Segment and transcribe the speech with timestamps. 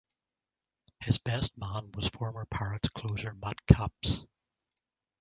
[1.01, 4.25] His best man was former Pirates closer Matt Capps.